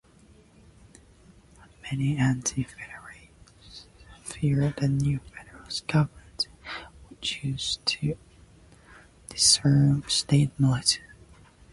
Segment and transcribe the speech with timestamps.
[1.83, 3.85] Many Anti-federalists
[4.23, 6.47] feared the new federal government
[7.07, 8.17] would choose to
[9.29, 11.01] disarm state militias.